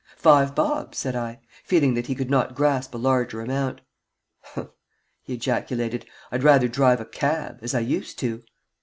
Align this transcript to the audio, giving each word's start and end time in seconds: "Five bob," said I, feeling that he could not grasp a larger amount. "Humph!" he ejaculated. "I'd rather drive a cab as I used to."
"Five 0.17 0.55
bob," 0.55 0.95
said 0.95 1.15
I, 1.15 1.41
feeling 1.63 1.93
that 1.93 2.07
he 2.07 2.15
could 2.15 2.31
not 2.31 2.55
grasp 2.55 2.95
a 2.95 2.97
larger 2.97 3.39
amount. 3.39 3.81
"Humph!" 4.41 4.69
he 5.21 5.35
ejaculated. 5.35 6.07
"I'd 6.31 6.41
rather 6.41 6.67
drive 6.67 6.99
a 6.99 7.05
cab 7.05 7.59
as 7.61 7.75
I 7.75 7.81
used 7.81 8.17
to." 8.17 8.41